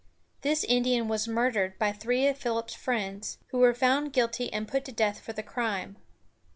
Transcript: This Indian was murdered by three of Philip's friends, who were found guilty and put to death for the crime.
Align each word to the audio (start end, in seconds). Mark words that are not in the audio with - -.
This 0.41 0.63
Indian 0.63 1.07
was 1.07 1.27
murdered 1.27 1.77
by 1.77 1.91
three 1.91 2.25
of 2.27 2.35
Philip's 2.35 2.73
friends, 2.73 3.37
who 3.49 3.59
were 3.59 3.75
found 3.75 4.13
guilty 4.13 4.51
and 4.51 4.67
put 4.67 4.83
to 4.85 4.91
death 4.91 5.19
for 5.19 5.31
the 5.33 5.43
crime. 5.43 5.95